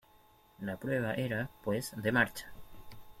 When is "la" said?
0.61-0.77